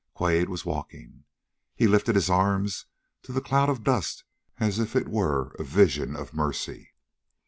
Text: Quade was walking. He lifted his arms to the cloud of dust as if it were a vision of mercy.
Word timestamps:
Quade 0.15 0.49
was 0.49 0.65
walking. 0.65 1.25
He 1.75 1.85
lifted 1.85 2.15
his 2.15 2.27
arms 2.27 2.87
to 3.21 3.31
the 3.31 3.39
cloud 3.39 3.69
of 3.69 3.83
dust 3.83 4.23
as 4.57 4.79
if 4.79 4.95
it 4.95 5.07
were 5.07 5.55
a 5.59 5.63
vision 5.63 6.15
of 6.15 6.33
mercy. 6.33 6.93